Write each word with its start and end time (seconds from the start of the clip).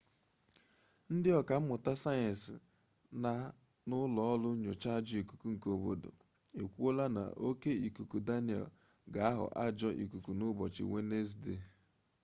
ndị 1.13 1.29
ọka 1.39 1.55
mmụta 1.59 1.91
sayensị 2.03 2.53
na 3.23 3.31
n'ụlọ 3.87 4.49
nyocha 4.63 4.89
ajọ 4.97 5.15
ikuku 5.21 5.47
nke 5.53 5.67
obodo 5.75 6.09
ekwuola 6.61 7.05
na 7.15 7.23
oke 7.47 7.71
ikuku 7.87 8.17
daniel 8.27 8.65
ga 9.13 9.21
aghọ 9.29 9.45
ajọ 9.65 9.89
ikuku 10.03 10.31
na 10.37 10.43
ụbọchị 10.51 10.83
wenezde 10.91 11.55